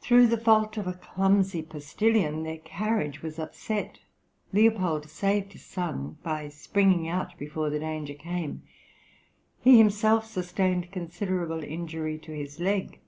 [0.00, 4.00] Through the fault of a clumsy postilion their carriage was upset;
[4.52, 8.62] Leopold saved his son by springing out before the danger came;
[9.60, 12.98] he himself sustained considerable injury to his leg.